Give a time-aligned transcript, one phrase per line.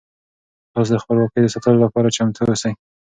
[0.73, 2.71] تاسو د خپلواکۍ د ساتلو لپاره چمتو اوسئ.